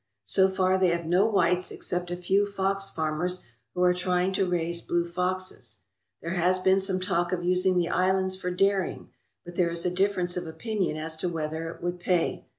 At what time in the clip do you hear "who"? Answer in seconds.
3.75-3.83